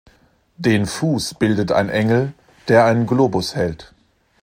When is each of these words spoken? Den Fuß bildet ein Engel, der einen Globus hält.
Den 0.57 0.87
Fuß 0.87 1.35
bildet 1.35 1.71
ein 1.71 1.87
Engel, 1.89 2.33
der 2.69 2.85
einen 2.85 3.05
Globus 3.05 3.53
hält. 3.53 3.93